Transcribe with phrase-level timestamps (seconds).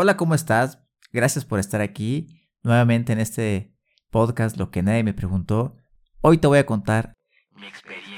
[0.00, 0.78] Hola, ¿cómo estás?
[1.12, 2.28] Gracias por estar aquí
[2.62, 3.74] nuevamente en este
[4.10, 5.76] podcast Lo que nadie me preguntó.
[6.20, 7.14] Hoy te voy a contar
[7.56, 8.17] mi experiencia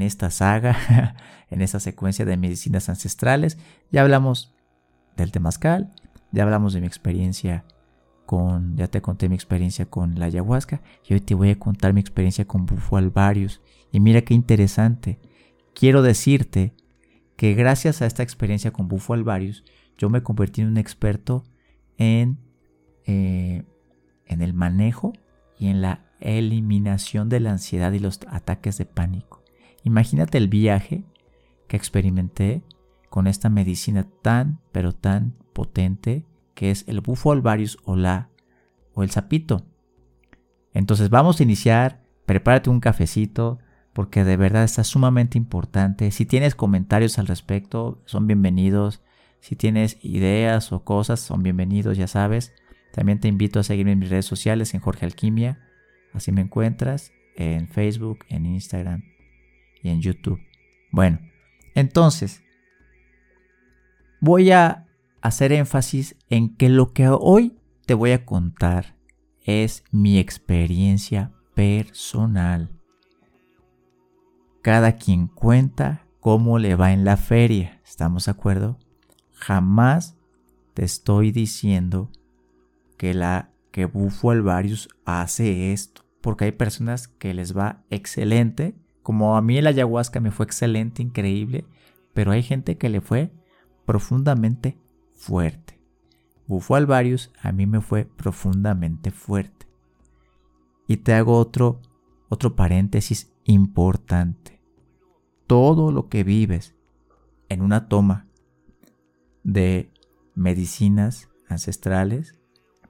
[0.00, 1.14] en esta saga,
[1.50, 3.58] en esta secuencia de medicinas ancestrales.
[3.92, 4.54] Ya hablamos
[5.16, 5.92] del temazcal,
[6.32, 7.64] ya hablamos de mi experiencia
[8.24, 11.92] con, ya te conté mi experiencia con la ayahuasca y hoy te voy a contar
[11.92, 13.60] mi experiencia con bufo alvarius.
[13.92, 15.18] Y mira qué interesante.
[15.74, 16.74] Quiero decirte
[17.36, 19.64] que gracias a esta experiencia con bufo alvarius,
[19.98, 21.44] yo me convertí en un experto
[21.98, 22.38] en,
[23.04, 23.64] eh,
[24.26, 25.12] en el manejo
[25.58, 29.39] y en la eliminación de la ansiedad y los ataques de pánico.
[29.84, 31.04] Imagínate el viaje
[31.68, 32.62] que experimenté
[33.08, 38.28] con esta medicina tan, pero tan potente que es el bufo alvarius o la
[38.94, 39.66] o el sapito.
[40.74, 43.58] Entonces vamos a iniciar, prepárate un cafecito
[43.92, 46.10] porque de verdad está sumamente importante.
[46.10, 49.02] Si tienes comentarios al respecto, son bienvenidos.
[49.40, 52.52] Si tienes ideas o cosas, son bienvenidos, ya sabes.
[52.92, 55.58] También te invito a seguirme en mis redes sociales en Jorge Alquimia.
[56.12, 59.02] Así me encuentras en Facebook, en Instagram
[59.82, 60.40] y en YouTube.
[60.92, 61.20] Bueno,
[61.74, 62.42] entonces,
[64.20, 64.86] voy a
[65.20, 67.56] hacer énfasis en que lo que hoy
[67.86, 68.96] te voy a contar
[69.42, 72.70] es mi experiencia personal.
[74.62, 78.78] Cada quien cuenta cómo le va en la feria, ¿estamos de acuerdo?
[79.32, 80.16] Jamás
[80.74, 82.10] te estoy diciendo
[82.96, 88.74] que la que Bufo Alvarius hace esto, porque hay personas que les va excelente
[89.10, 91.64] como a mí el ayahuasca me fue excelente, increíble,
[92.14, 93.32] pero hay gente que le fue
[93.84, 94.78] profundamente
[95.14, 95.80] fuerte.
[96.46, 99.66] Bufo alvarius a mí me fue profundamente fuerte.
[100.86, 101.80] Y te hago otro,
[102.28, 104.62] otro paréntesis importante.
[105.48, 106.76] Todo lo que vives
[107.48, 108.28] en una toma
[109.42, 109.90] de
[110.36, 112.38] medicinas ancestrales,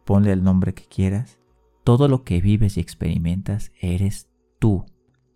[0.04, 1.38] ponle el nombre que quieras,
[1.82, 4.84] todo lo que vives y experimentas eres tú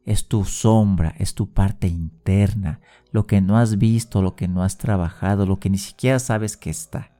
[0.04, 4.62] es tu sombra, es tu parte interna, lo que no has visto, lo que no
[4.62, 7.12] has trabajado, lo que ni siquiera sabes que está.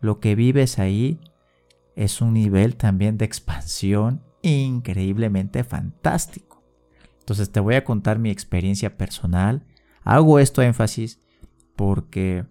[0.00, 1.18] Lo que vives ahí
[1.96, 6.62] es un nivel también de expansión increíblemente fantástico.
[7.18, 9.66] Entonces te voy a contar mi experiencia personal.
[10.02, 11.20] Hago esto énfasis
[11.74, 12.44] porque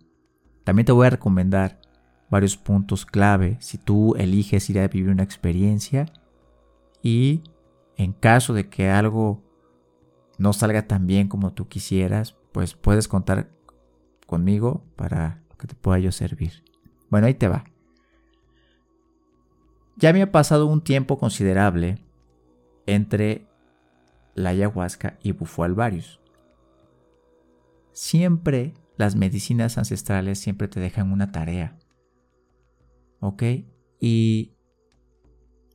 [0.66, 1.80] también te voy a recomendar
[2.30, 6.12] varios puntos clave si tú eliges ir a vivir una experiencia
[7.02, 7.44] y
[7.98, 9.44] en caso de que algo
[10.38, 13.50] no salga tan bien como tú quisieras, pues puedes contar
[14.28, 16.64] conmigo para que te pueda yo servir.
[17.10, 17.66] Bueno, ahí te va.
[19.98, 22.00] Ya me ha pasado un tiempo considerable
[22.86, 23.48] entre
[24.34, 26.20] la ayahuasca y bufo alvarius.
[27.94, 31.78] Siempre las medicinas ancestrales siempre te dejan una tarea.
[33.22, 33.44] ¿Ok?
[34.00, 34.54] Y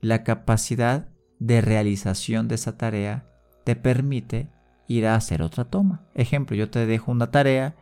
[0.03, 1.10] la capacidad
[1.41, 3.25] de realización de esa tarea
[3.65, 4.49] te permite
[4.87, 6.03] ir a hacer otra toma.
[6.15, 7.75] Ejemplo, yo te dejo una tarea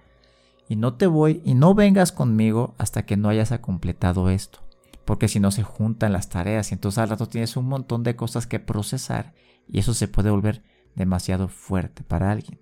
[0.69, 4.61] y no te voy y no vengas conmigo hasta que no hayas completado esto.
[5.05, 8.17] Porque si no se juntan las tareas y entonces al rato tienes un montón de
[8.17, 9.35] cosas que procesar
[9.67, 10.63] y eso se puede volver
[10.95, 12.61] demasiado fuerte para alguien.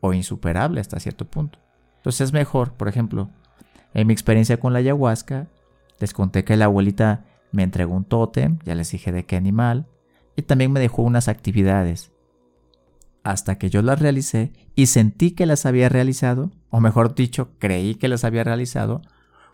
[0.00, 1.58] O insuperable hasta cierto punto.
[1.98, 3.30] Entonces es mejor, por ejemplo,
[3.94, 5.48] en mi experiencia con la ayahuasca,
[6.00, 9.86] les conté que la abuelita me entregó un tótem, ya les dije de qué animal,
[10.36, 12.12] y también me dejó unas actividades.
[13.22, 17.94] Hasta que yo las realicé y sentí que las había realizado, o mejor dicho, creí
[17.94, 19.02] que las había realizado,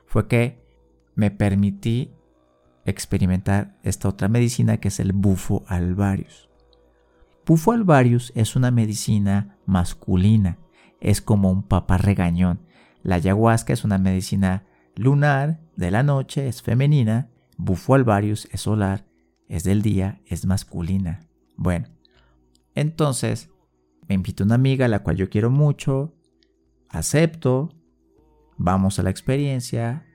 [0.06, 0.64] fue que
[1.14, 2.12] me permití
[2.86, 6.48] experimentar esta otra medicina que es el bufo alvarius.
[7.44, 10.58] Bufo alvarius es una medicina masculina,
[11.00, 12.60] es como un papá regañón.
[13.02, 14.64] La ayahuasca es una medicina
[14.94, 19.07] lunar, de la noche, es femenina, bufo alvarius es solar
[19.48, 21.26] es del día, es masculina.
[21.56, 21.88] Bueno,
[22.74, 23.50] entonces
[24.08, 26.14] me invita una amiga a la cual yo quiero mucho,
[26.88, 27.70] acepto,
[28.56, 30.06] vamos a la experiencia,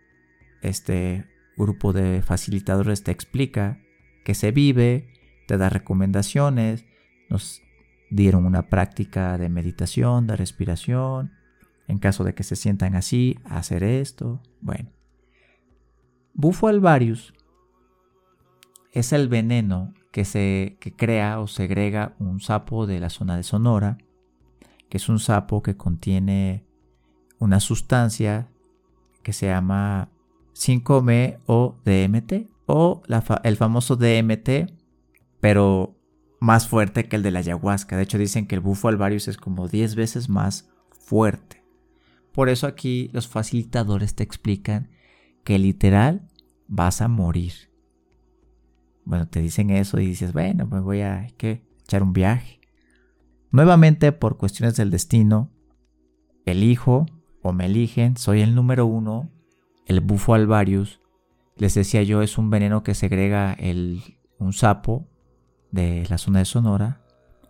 [0.61, 1.27] este
[1.57, 3.79] grupo de facilitadores te explica
[4.23, 5.09] que se vive,
[5.47, 6.85] te da recomendaciones,
[7.29, 7.61] nos
[8.09, 11.33] dieron una práctica de meditación, de respiración,
[11.87, 14.89] en caso de que se sientan así, hacer esto, bueno.
[16.33, 17.33] Bufo alvarius
[18.93, 23.43] es el veneno que se que crea o segrega un sapo de la zona de
[23.43, 23.97] Sonora,
[24.87, 26.65] que es un sapo que contiene
[27.39, 28.47] una sustancia
[29.23, 30.09] que se llama
[30.53, 33.01] 5-ME o DMT o
[33.43, 34.71] el famoso DMT,
[35.41, 35.95] pero
[36.39, 37.97] más fuerte que el de la ayahuasca.
[37.97, 41.63] De hecho dicen que el bufo alvarius es como 10 veces más fuerte.
[42.31, 44.89] Por eso aquí los facilitadores te explican
[45.43, 46.29] que literal
[46.67, 47.72] vas a morir.
[49.05, 52.59] Bueno, te dicen eso y dices, bueno, me voy a echar un viaje.
[53.51, 55.51] Nuevamente, por cuestiones del destino,
[56.45, 57.05] elijo
[57.41, 59.29] o me eligen, soy el número uno,
[59.85, 60.99] el bufo alvarius.
[61.57, 64.01] Les decía yo, es un veneno que segrega el,
[64.39, 65.07] un sapo
[65.71, 67.01] de la zona de Sonora.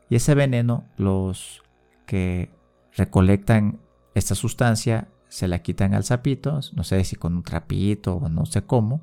[0.09, 1.63] Y ese veneno, los
[2.05, 2.51] que
[2.95, 3.79] recolectan
[4.15, 8.45] esta sustancia, se la quitan al sapito, no sé si con un trapito o no
[8.45, 9.01] sé cómo,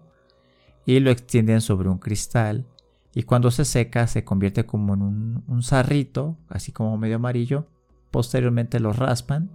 [0.90, 2.66] y lo extienden sobre un cristal.
[3.14, 7.68] Y cuando se seca se convierte como en un, un sarrito, así como medio amarillo.
[8.10, 9.50] Posteriormente lo raspan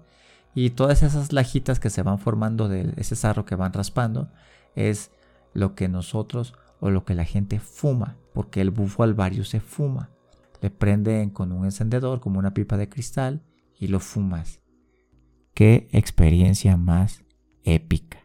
[0.54, 4.32] y todas esas lajitas que se van formando de ese sarro que van raspando
[4.76, 5.12] es
[5.54, 10.12] lo que nosotros o lo que la gente fuma, porque el bufo alvario se fuma.
[10.62, 13.42] Le prenden con un encendedor como una pipa de cristal
[13.78, 14.62] y lo fumas.
[15.54, 17.26] Qué experiencia más
[17.64, 18.25] épica.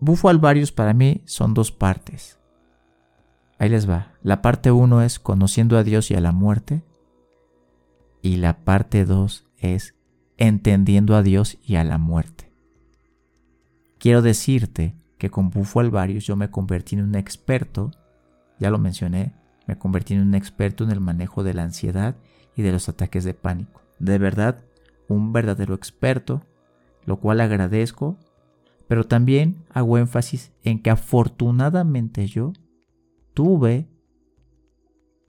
[0.00, 2.38] Bufo Alvarius para mí son dos partes.
[3.58, 4.14] Ahí les va.
[4.22, 6.82] La parte 1 es conociendo a Dios y a la muerte.
[8.22, 9.94] Y la parte 2 es
[10.38, 12.50] entendiendo a Dios y a la muerte.
[13.98, 17.90] Quiero decirte que con Bufo Alvarius yo me convertí en un experto,
[18.58, 19.34] ya lo mencioné,
[19.66, 22.16] me convertí en un experto en el manejo de la ansiedad
[22.56, 23.82] y de los ataques de pánico.
[23.98, 24.64] De verdad,
[25.08, 26.42] un verdadero experto,
[27.04, 28.18] lo cual agradezco,
[28.90, 32.52] pero también hago énfasis en que afortunadamente yo
[33.34, 33.88] tuve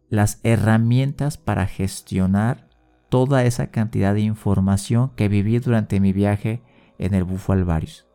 [0.09, 2.71] las herramientas para gestionar
[3.09, 6.63] toda esa cantidad de información que viví durante mi viaje
[6.97, 8.07] en el Bufo Alvarius.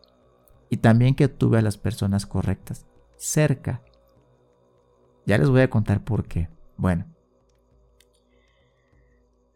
[0.68, 2.84] Y también que tuve a las personas correctas
[3.16, 3.82] cerca.
[5.26, 6.48] Ya les voy a contar por qué.
[6.76, 7.06] Bueno,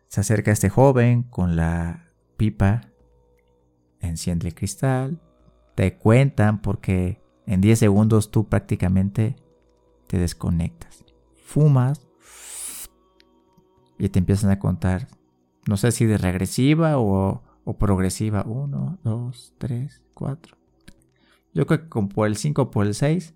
[0.06, 2.92] se acerca este joven con la pipa,
[3.98, 5.20] enciende el cristal,
[5.80, 9.36] te cuentan porque en 10 segundos tú prácticamente
[10.08, 11.06] te desconectas.
[11.42, 12.06] Fumas
[13.98, 15.08] y te empiezan a contar,
[15.66, 17.42] no sé si de regresiva o,
[17.78, 18.44] progresiva.
[18.46, 20.58] 1, 2, 3, 4.
[21.54, 23.34] Yo creo que por el 5 por el 6.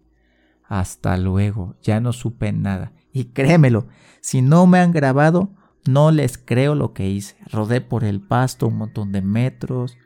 [0.65, 2.93] Hasta luego, ya no supe nada.
[3.11, 3.87] Y créemelo,
[4.21, 5.55] si no me han grabado,
[5.87, 7.37] no les creo lo que hice.
[7.51, 9.97] Rodé por el pasto un montón de metros.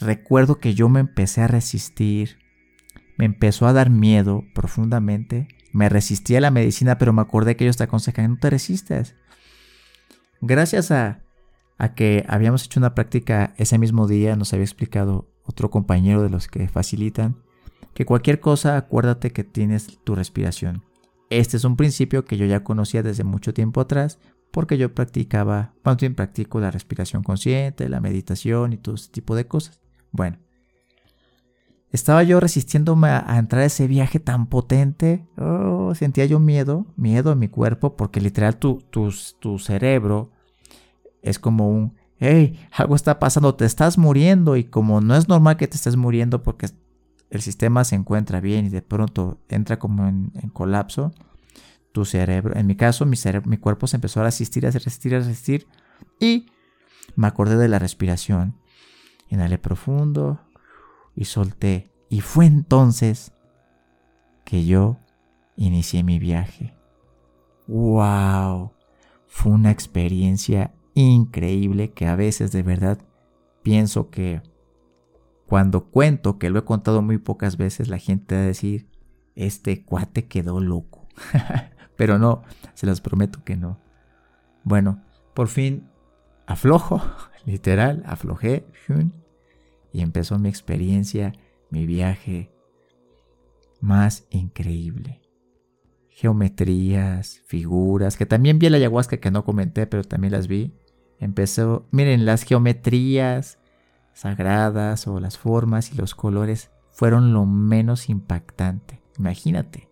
[0.00, 2.38] Recuerdo que yo me empecé a resistir.
[3.16, 5.48] Me empezó a dar miedo profundamente.
[5.72, 9.14] Me resistí a la medicina, pero me acordé que ellos te aconsejan, no te resistas.
[10.40, 11.22] Gracias a,
[11.94, 16.48] que habíamos hecho una práctica ese mismo día, nos había explicado otro compañero de los
[16.48, 17.42] que facilitan,
[17.94, 20.84] que cualquier cosa acuérdate que tienes tu respiración.
[21.30, 24.18] Este es un principio que yo ya conocía desde mucho tiempo atrás,
[24.50, 29.46] porque yo practicaba, más practico la respiración consciente, la meditación y todo ese tipo de
[29.46, 29.85] cosas.
[30.12, 30.38] Bueno,
[31.92, 35.26] estaba yo resistiéndome a, entrar a ese viaje tan potente.
[35.36, 40.30] Oh, sentía yo miedo, miedo en mi cuerpo, porque literal tu, tu cerebro
[41.22, 45.56] es como un, hey, algo está pasando, te estás muriendo y como no es normal
[45.56, 46.68] que te estés muriendo porque
[47.30, 51.12] el sistema se encuentra bien y de pronto entra como en colapso,
[51.96, 52.54] tu cerebro.
[52.54, 55.66] En mi caso, mi, cerebro, mi cuerpo se empezó a resistir, a resistir, a resistir.
[56.20, 56.44] Y
[57.14, 58.54] me acordé de la respiración.
[59.28, 60.40] Inhalé profundo
[61.14, 61.90] y solté.
[62.08, 63.32] Y fue entonces
[64.44, 64.98] que yo
[65.56, 66.74] inicié mi viaje.
[67.66, 68.72] ¡Wow!
[69.26, 72.98] Fue una experiencia increíble que a veces de verdad
[73.62, 74.42] pienso que
[75.46, 78.88] cuando cuento, que lo he contado muy pocas veces, la gente va a decir,
[79.34, 81.06] este cuate quedó loco.
[81.96, 82.42] Pero no,
[82.74, 83.78] se los prometo que no.
[84.64, 85.02] Bueno,
[85.34, 85.88] por fin
[86.46, 87.02] aflojo,
[87.44, 88.66] literal, aflojé.
[89.92, 91.32] Y empezó mi experiencia,
[91.70, 92.52] mi viaje
[93.80, 95.20] más increíble.
[96.08, 100.72] Geometrías, figuras, que también vi la ayahuasca que no comenté, pero también las vi.
[101.18, 103.58] Empezó, miren, las geometrías
[104.12, 109.02] sagradas o las formas y los colores fueron lo menos impactante.
[109.18, 109.90] Imagínate,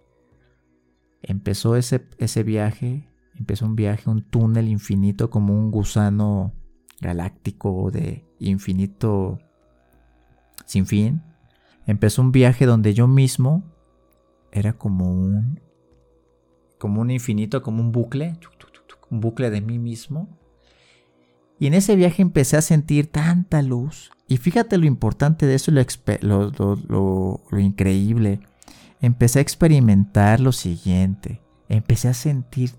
[1.22, 3.08] empezó ese, ese viaje,
[3.38, 6.52] empezó un viaje, un túnel infinito como un gusano
[7.00, 9.38] galáctico de infinito
[10.66, 11.22] sin fin.
[11.86, 13.64] Empezó un viaje donde yo mismo
[14.52, 15.60] era como un
[16.78, 18.38] como un infinito, como un bucle,
[19.10, 20.28] un bucle de mí mismo.
[21.58, 24.10] Y en ese viaje empecé a sentir tanta luz.
[24.28, 28.40] Y fíjate lo importante de eso, lo, lo, lo increíble.
[29.00, 31.40] Empecé a experimentar lo siguiente.
[31.68, 32.72] Empecé a sentir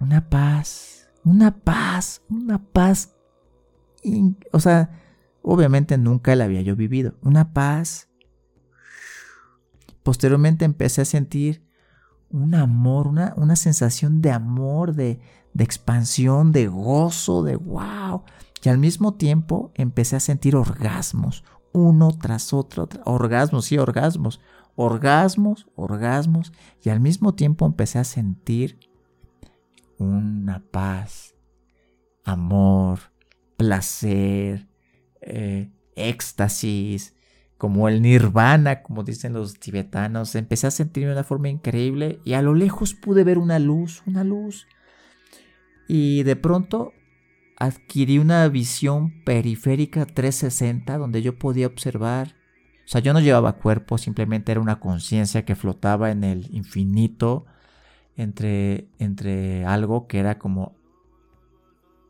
[0.00, 3.14] una paz, una paz, una paz.
[4.52, 4.90] O sea,
[5.42, 7.14] obviamente nunca la había yo vivido.
[7.22, 8.08] Una paz.
[10.02, 11.64] Posteriormente empecé a sentir
[12.30, 15.20] un amor, una, una sensación de amor, de,
[15.54, 18.22] de expansión, de gozo, de wow.
[18.62, 24.40] Y al mismo tiempo empecé a sentir orgasmos, uno tras otro, orgasmos, sí, orgasmos,
[24.74, 26.52] orgasmos, orgasmos.
[26.82, 28.78] Y al mismo tiempo empecé a sentir
[29.98, 31.34] una paz,
[32.24, 32.98] amor,
[33.56, 34.68] placer,
[35.20, 37.14] eh, éxtasis,
[37.58, 40.34] como el nirvana, como dicen los tibetanos.
[40.34, 44.02] Empecé a sentirme de una forma increíble y a lo lejos pude ver una luz,
[44.06, 44.66] una luz.
[45.88, 46.92] Y de pronto
[47.58, 52.36] adquirí una visión periférica 360 donde yo podía observar,
[52.84, 57.46] o sea, yo no llevaba cuerpo, simplemente era una conciencia que flotaba en el infinito
[58.16, 60.74] entre, entre algo que era como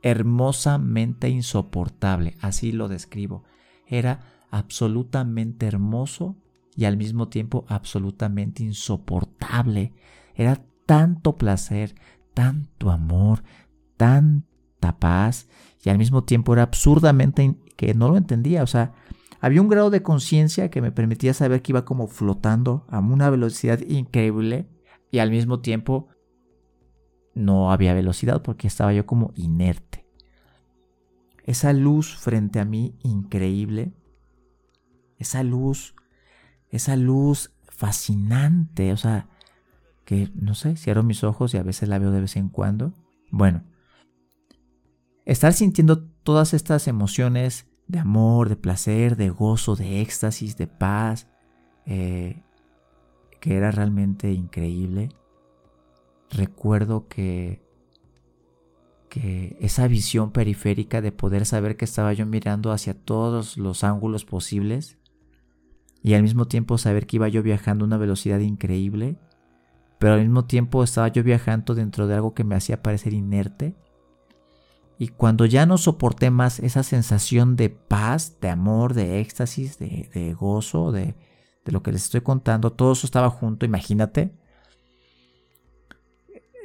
[0.03, 3.45] hermosamente insoportable, así lo describo.
[3.87, 4.21] Era
[4.51, 6.37] absolutamente hermoso
[6.77, 9.93] y al mismo tiempo absolutamente insoportable.
[10.35, 11.95] Era tanto placer,
[12.35, 13.43] tanto amor,
[13.97, 15.49] tanta paz
[15.83, 18.63] y al mismo tiempo era absurdamente que no lo entendía.
[18.63, 18.93] O sea,
[19.41, 23.31] había un grado de conciencia que me permitía saber que iba como flotando a una
[23.31, 24.69] velocidad increíble
[25.11, 26.09] y al mismo tiempo
[27.35, 30.07] no había velocidad porque estaba yo como inerte.
[31.45, 33.93] Esa luz frente a mí increíble,
[35.19, 35.95] esa luz,
[36.71, 39.29] esa luz fascinante, o sea,
[40.05, 42.95] que no sé, cierro mis ojos y a veces la veo de vez en cuando.
[43.31, 43.65] Bueno,
[45.25, 51.29] estar sintiendo todas estas emociones de amor, de placer, de gozo, de éxtasis, de paz,
[51.85, 52.43] eh,
[53.47, 55.11] que era realmente increíble.
[56.33, 57.63] Recuerdo que,
[59.09, 64.25] que esa visión periférica de poder saber que estaba yo mirando hacia todos los ángulos
[64.25, 64.99] posibles
[66.03, 69.17] y al mismo tiempo saber que iba yo viajando a una velocidad increíble,
[70.01, 73.77] pero al mismo tiempo estaba yo viajando dentro de algo que me hacía parecer inerte
[74.99, 80.35] y cuando ya no soporté más esa sensación de paz, de amor, de éxtasis, de,
[80.37, 81.15] gozo, de,
[81.73, 84.35] lo que les estoy contando, todo eso estaba junto, imagínate.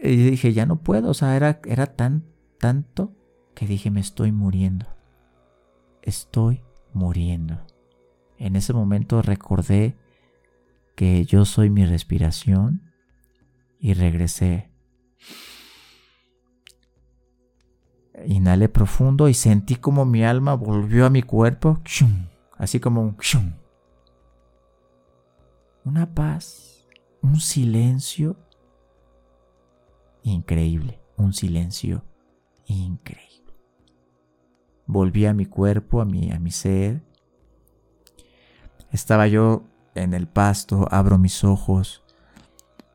[0.03, 2.25] Y dije, ya no puedo, o sea, era, era tan,
[2.59, 3.15] tanto
[3.53, 4.87] que dije, me estoy muriendo.
[6.01, 7.65] Estoy muriendo.
[8.37, 9.97] En ese momento recordé
[10.95, 12.91] que yo soy mi respiración
[13.79, 14.71] y regresé
[18.25, 21.81] Inhalé profundo y sentí como mi alma volvió a mi cuerpo,
[22.57, 23.15] así como un...
[25.83, 26.87] Una paz,
[27.21, 28.37] un silencio
[30.23, 32.05] increíble, un silencio
[32.65, 33.53] increíble.
[34.85, 37.03] Volví a mi cuerpo, a mi, a mi ser.
[38.91, 39.63] Estaba yo
[39.95, 42.03] en el pasto, abro mis ojos.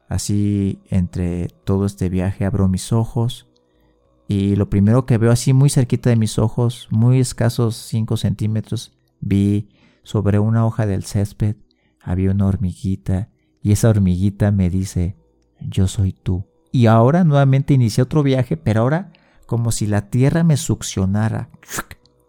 [0.08, 3.48] Así entre todo este viaje abro mis ojos
[4.28, 8.96] y lo primero que veo así muy cerquita de mis ojos, muy escasos 5 centímetros,
[9.20, 9.68] vi
[10.02, 11.56] sobre una hoja del césped,
[12.06, 15.16] había una hormiguita y esa hormiguita me dice,
[15.60, 16.46] yo soy tú.
[16.70, 19.12] Y ahora nuevamente inicié otro viaje, pero ahora
[19.46, 21.50] como si la tierra me succionara.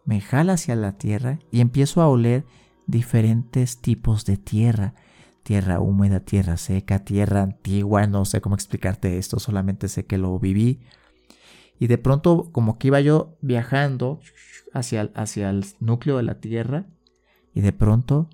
[0.03, 2.43] Me jala hacia la tierra y empiezo a oler
[2.87, 4.95] diferentes tipos de tierra.
[5.43, 10.39] Tierra húmeda, tierra seca, tierra antigua, no sé cómo explicarte esto, solamente sé que lo
[10.39, 10.81] viví.
[11.77, 14.21] Y de pronto como que iba yo viajando
[14.73, 16.87] hacia, hacia el núcleo de la Tierra
[17.53, 18.29] y de pronto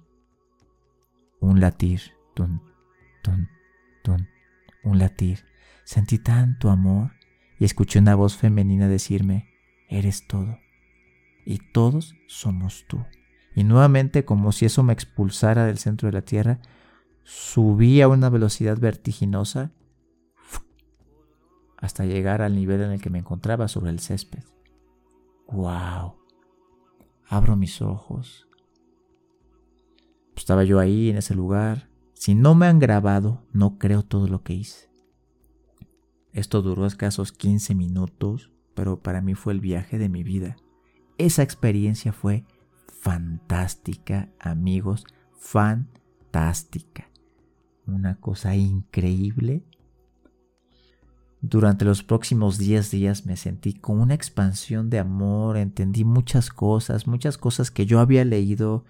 [1.43, 2.01] un latir,
[2.33, 2.61] tun,
[3.21, 3.49] tun,
[4.03, 4.27] tun,
[4.83, 5.45] un latir.
[5.83, 7.11] Sentí tanto amor
[7.59, 9.49] y escuché una voz femenina decirme,
[9.89, 10.57] eres todo
[11.45, 13.05] y todos somos tú.
[13.55, 16.59] Y nuevamente, como si eso me expulsara del centro de la Tierra,
[17.23, 19.71] subí a una velocidad vertiginosa
[21.77, 24.43] hasta llegar al nivel en el que me encontraba sobre el césped.
[25.47, 26.15] ¡Wow!
[27.27, 28.47] Abro mis ojos.
[30.35, 31.89] Estaba yo ahí en ese lugar.
[32.13, 34.89] Si no me han grabado, no creo todo lo que hice.
[36.31, 40.55] Esto duró escasos 15 minutos, pero para mí fue el viaje de mi vida.
[41.17, 42.45] Esa experiencia fue
[42.87, 45.05] fantástica, amigos,
[45.37, 47.09] fantástica.
[47.85, 49.63] Una cosa increíble
[51.45, 57.05] durante los próximos 10 días me sentí con una expansión de amor, entendí muchas cosas,
[57.05, 58.85] muchas cosas que yo había leído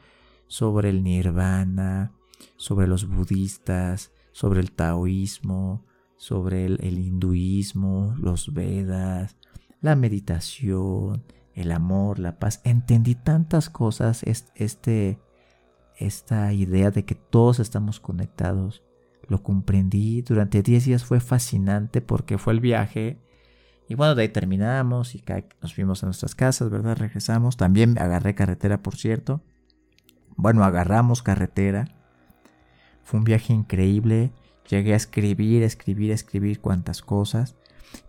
[0.53, 2.12] sobre el nirvana,
[2.57, 5.83] sobre los budistas, sobre el taoísmo,
[6.15, 9.36] sobre el, hinduismo, los Vedas,
[9.81, 11.24] la meditación,
[11.55, 12.62] el amor, la paz.
[12.65, 14.22] Entendí tantas cosas,
[14.53, 15.19] este,
[15.98, 18.83] esta idea de que todos estamos conectados
[19.27, 20.22] lo comprendí.
[20.22, 23.17] Durante 10 días fue fascinante porque fue el viaje.
[23.89, 25.24] Y bueno, de ahí terminamos y
[25.63, 26.95] nos fuimos a nuestras casas, ¿verdad?
[26.95, 27.57] Regresamos.
[27.57, 29.41] También agarré carretera, por cierto.
[30.36, 31.88] Bueno, agarramos carretera.
[33.04, 34.32] Fue un viaje increíble.
[34.70, 37.56] Llegué a escribir, escribir, escribir cuantas cosas.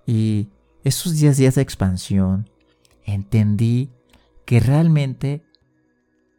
[0.06, 0.48] Y
[0.82, 2.50] esos 10 días de expansión,
[3.04, 3.90] entendí
[4.44, 5.44] que realmente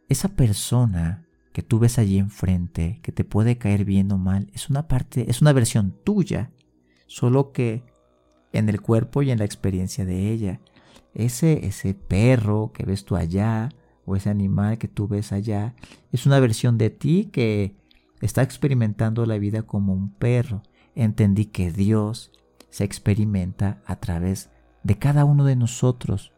[0.08, 4.68] esa persona que tú ves allí enfrente, que te puede caer bien o mal, es
[4.68, 6.52] una parte, es una versión tuya,
[7.06, 7.82] solo que
[8.52, 10.60] en el cuerpo y en la experiencia de ella.
[11.14, 13.70] Ese, ese perro que ves tú allá,
[14.06, 15.74] o ese animal que tú ves allá,
[16.12, 17.76] es una versión de ti que
[18.20, 20.62] está experimentando la vida como un perro.
[20.94, 22.32] Entendí que Dios
[22.70, 24.50] se experimenta a través
[24.82, 26.32] de cada uno de nosotros.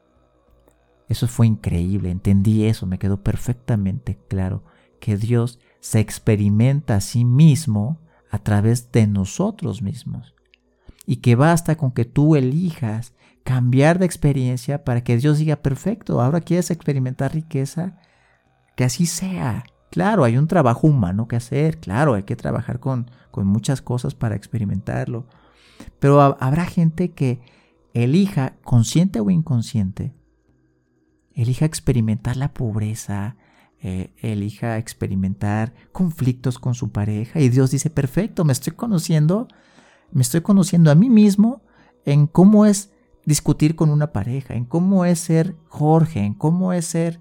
[1.09, 4.65] Eso fue increíble, entendí eso, me quedó perfectamente claro
[5.01, 10.35] que Dios se experimenta a sí mismo a través de nosotros mismos.
[11.07, 13.15] Y que basta con que tú elijas
[13.49, 17.97] cambiar de experiencia para que Dios diga, perfecto, ahora quieres experimentar riqueza,
[18.77, 19.65] que así sea.
[19.91, 24.15] Claro, hay un trabajo humano que hacer, claro, hay que trabajar con, con muchas cosas
[24.15, 25.27] para experimentarlo.
[25.99, 27.41] Pero habrá gente que
[27.95, 30.13] elija, consciente o inconsciente,
[31.33, 33.37] elija experimentar la pobreza,
[33.81, 39.49] eh, elija experimentar conflictos con su pareja y Dios dice, perfecto, me estoy conociendo,
[40.13, 41.63] me estoy conociendo a mí mismo
[42.05, 42.93] en cómo es
[43.29, 47.21] discutir con una pareja, en cómo es ser Jorge, en cómo es ser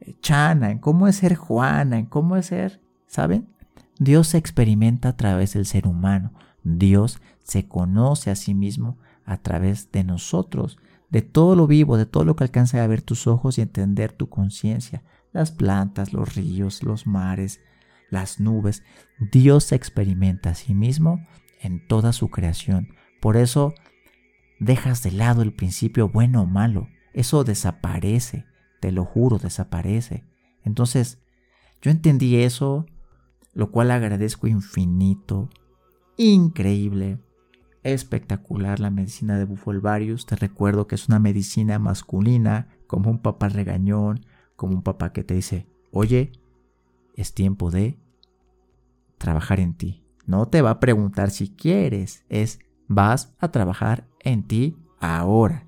[0.00, 3.48] eh, Chana, en cómo es ser Juana, en cómo es ser, ¿saben?
[4.00, 6.32] Dios se experimenta a través del ser humano,
[6.64, 10.76] Dios se conoce a sí mismo a través de nosotros,
[11.08, 14.10] de todo lo vivo, de todo lo que alcanza a ver tus ojos y entender
[14.10, 17.60] tu conciencia las plantas, los ríos, los mares,
[18.10, 18.82] las nubes.
[19.18, 21.26] Dios se experimenta a sí mismo
[21.60, 22.88] en toda su creación.
[23.20, 23.74] Por eso
[24.58, 26.88] dejas de lado el principio bueno o malo.
[27.12, 28.46] Eso desaparece,
[28.80, 30.24] te lo juro, desaparece.
[30.64, 31.20] Entonces,
[31.80, 32.86] yo entendí eso,
[33.52, 35.50] lo cual agradezco infinito,
[36.16, 37.20] increíble,
[37.82, 40.26] espectacular la medicina de Bufolvarius.
[40.26, 44.24] Te recuerdo que es una medicina masculina, como un papá regañón,
[44.56, 46.32] como un papá que te dice, oye,
[47.16, 47.98] es tiempo de
[49.18, 50.04] trabajar en ti.
[50.26, 55.66] No te va a preguntar si quieres, es vas a trabajar en ti ahora.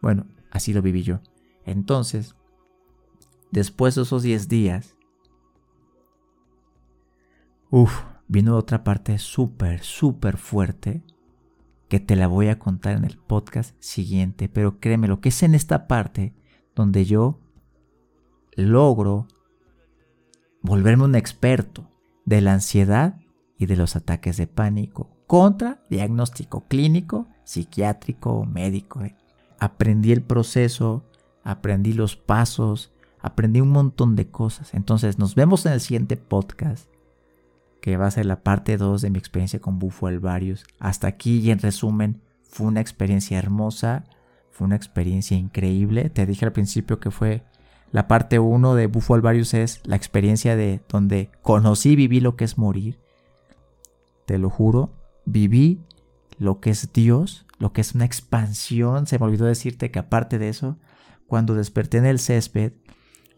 [0.00, 1.20] Bueno, así lo viví yo.
[1.64, 2.34] Entonces,
[3.50, 4.96] después de esos 10 días,
[7.70, 11.04] uff, vino otra parte súper, súper fuerte
[11.88, 15.42] que te la voy a contar en el podcast siguiente, pero créeme lo que es
[15.42, 16.34] en esta parte
[16.74, 17.40] donde yo
[18.54, 19.26] logro
[20.62, 21.90] volverme un experto
[22.24, 23.16] de la ansiedad
[23.58, 29.04] y de los ataques de pánico contra diagnóstico clínico, psiquiátrico o médico.
[29.04, 29.14] ¿eh?
[29.60, 31.04] Aprendí el proceso,
[31.44, 32.90] aprendí los pasos,
[33.20, 34.74] aprendí un montón de cosas.
[34.74, 36.88] Entonces nos vemos en el siguiente podcast,
[37.80, 40.64] que va a ser la parte 2 de mi experiencia con Bufo Alvarius.
[40.80, 44.02] Hasta aquí y en resumen, fue una experiencia hermosa,
[44.50, 46.10] fue una experiencia increíble.
[46.10, 47.44] Te dije al principio que fue
[47.92, 52.34] la parte 1 de Bufo Alvarius es la experiencia de donde conocí y viví lo
[52.34, 52.98] que es morir.
[54.26, 54.90] Te lo juro,
[55.24, 55.80] viví
[56.38, 59.06] lo que es Dios, lo que es una expansión.
[59.06, 60.78] Se me olvidó decirte que aparte de eso,
[61.26, 62.72] cuando desperté en el césped,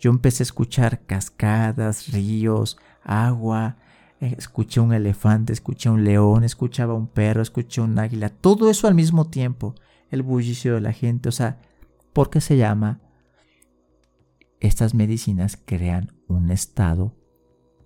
[0.01, 3.77] yo empecé a escuchar cascadas, ríos, agua,
[4.21, 8.88] eh, escuché un elefante, escuché un león, escuchaba un perro, escuché un águila, todo eso
[8.88, 9.75] al mismo tiempo,
[10.11, 11.61] el bullicio de la gente, o sea,
[12.12, 13.01] ¿por qué se llama
[14.61, 17.16] estas medicinas crean un estado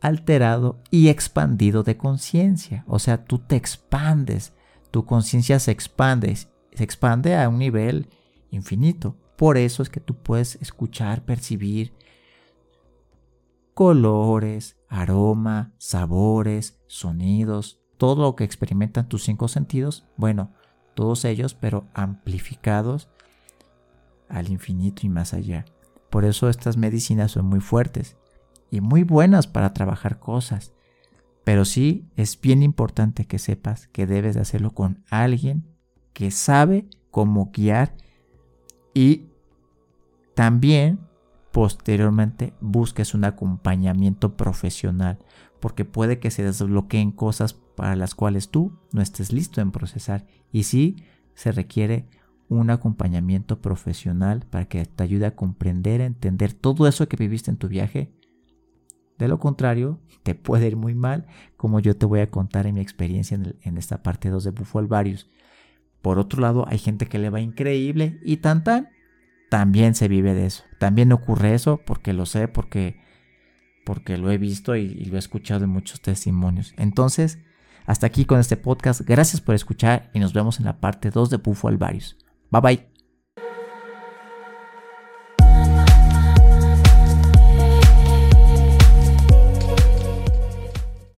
[0.01, 2.85] alterado y expandido de conciencia.
[2.87, 4.53] O sea, tú te expandes,
[4.91, 8.09] tu conciencia se expande, se expande a un nivel
[8.51, 9.17] infinito.
[9.37, 11.95] Por eso es que tú puedes escuchar, percibir
[13.75, 20.07] colores, aroma, sabores, sonidos, todo lo que experimentan tus cinco sentidos.
[20.17, 20.53] Bueno,
[20.95, 23.09] todos ellos, pero amplificados
[24.29, 25.67] al infinito y más allá.
[26.11, 28.17] Por eso estas medicinas son muy fuertes
[28.71, 30.73] y muy buenas para trabajar cosas.
[31.45, 35.65] Pero sí es bien importante que sepas que debes de hacerlo con alguien
[36.13, 37.95] que sabe cómo guiar
[38.95, 39.27] y
[40.35, 41.01] también
[41.53, 45.19] posteriormente busques un acompañamiento profesional
[45.61, 50.27] porque puede que se desbloqueen cosas para las cuales tú no estés listo en procesar
[50.53, 50.97] y sí
[51.35, 52.07] se requiere
[52.49, 57.51] un acompañamiento profesional para que te ayude a comprender, a entender todo eso que viviste
[57.51, 58.13] en tu viaje.
[59.19, 61.27] De lo contrario, te puede ir muy mal,
[61.57, 64.79] como yo te voy a contar en mi experiencia en, esta parte 2 de Bufo
[64.79, 65.31] Alvarius.
[66.03, 68.91] Por otro lado, hay gente que le va increíble y tan tan,
[69.49, 70.65] también se vive de eso.
[70.79, 73.01] También ocurre eso porque lo sé, porque,
[73.85, 76.75] porque lo he visto y, lo he escuchado en muchos testimonios.
[76.77, 77.39] Entonces,
[77.87, 79.01] hasta aquí con este podcast.
[79.03, 82.17] Gracias por escuchar y nos vemos en la parte 2 de Bufo Alvarius.
[82.51, 82.96] Bye bye.